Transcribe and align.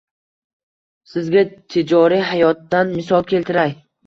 Sizga 1.11 1.43
tijoriy 1.75 2.25
hayotdan 2.31 2.97
misol 2.97 3.29
keltiray 3.35 3.79